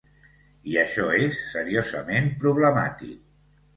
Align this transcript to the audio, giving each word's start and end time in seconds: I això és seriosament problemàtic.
I 0.71 0.77
això 0.83 1.05
és 1.27 1.37
seriosament 1.51 2.31
problemàtic. 2.45 3.21